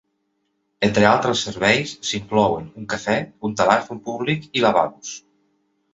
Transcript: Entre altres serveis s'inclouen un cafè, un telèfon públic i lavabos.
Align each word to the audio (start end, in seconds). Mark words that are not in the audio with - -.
Entre 0.87 1.05
altres 1.09 1.43
serveis 1.49 1.93
s'inclouen 2.11 2.65
un 2.85 2.89
cafè, 2.95 3.19
un 3.51 3.55
telèfon 3.61 4.03
públic 4.09 4.49
i 4.61 4.65
lavabos. 4.65 5.13